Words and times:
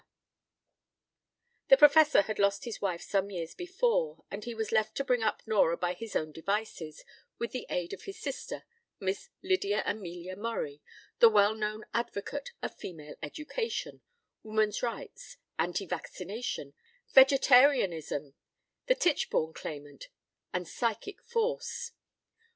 p> 0.01 0.03
The 1.67 1.77
Professor 1.77 2.23
had 2.23 2.39
lost 2.39 2.65
his 2.65 2.81
wife 2.81 3.03
some 3.03 3.29
years 3.29 3.53
before, 3.53 4.25
and 4.31 4.43
he 4.43 4.55
was 4.55 4.71
left 4.71 4.95
to 4.97 5.03
bring 5.03 5.21
up 5.21 5.43
Nora 5.45 5.77
by 5.77 5.93
his 5.93 6.15
own 6.15 6.31
devices, 6.31 7.05
with 7.37 7.51
the 7.51 7.67
aid 7.69 7.93
of 7.93 8.05
his 8.05 8.19
sister, 8.19 8.63
Miss 8.99 9.29
Lydia 9.43 9.83
Amelia 9.85 10.35
Murray, 10.35 10.81
the 11.19 11.29
well 11.29 11.53
known 11.53 11.85
advocate 11.93 12.51
of 12.63 12.73
female 12.75 13.13
education, 13.21 14.01
woman's 14.41 14.81
rights, 14.81 15.37
anti 15.59 15.85
vaccination, 15.85 16.73
vegetarianism, 17.13 18.33
the 18.87 18.95
Tichborne 18.95 19.53
claimant, 19.53 20.07
and 20.51 20.67
psychic 20.67 21.21
force. 21.21 21.91